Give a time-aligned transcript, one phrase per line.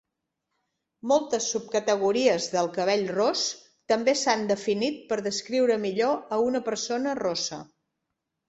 [1.09, 3.43] Moltes subcategories del cabell ros
[3.93, 7.63] també s'han definit per descriure millor a una persona rossa.